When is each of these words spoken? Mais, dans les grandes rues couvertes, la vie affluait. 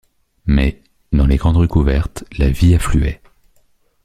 Mais, 0.47 0.81
dans 1.13 1.27
les 1.27 1.37
grandes 1.37 1.57
rues 1.57 1.67
couvertes, 1.67 2.23
la 2.39 2.49
vie 2.49 2.73
affluait. 2.73 3.21